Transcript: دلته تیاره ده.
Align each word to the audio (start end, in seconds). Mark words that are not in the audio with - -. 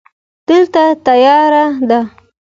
دلته 0.47 0.83
تیاره 1.05 1.63
ده. 1.89 1.99